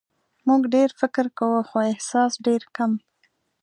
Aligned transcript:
موږ 0.47 0.61
ډېر 0.75 0.89
فکر 1.01 1.25
کوو 1.37 1.59
خو 1.69 1.77
احساس 1.91 2.31
ډېر 2.47 2.61
کم. 2.75 2.91